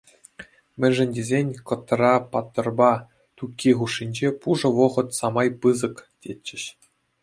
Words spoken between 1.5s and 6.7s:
Кӑтра-паттӑрпа Тукки хушшинче пушӑ вӑхӑт самай пысӑк, тетчӗҫ.